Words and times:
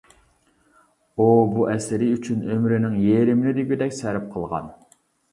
ئۇ 1.17 1.25
بۇ 1.49 1.65
ئەسىرى 1.73 2.07
ئۈچۈن 2.13 2.39
ئۆمرىنىڭ 2.53 2.95
يېرىمىنى 3.03 3.53
دېگۈدەك 3.59 3.93
سەرپ 3.99 4.25
قىلغان. 4.37 4.73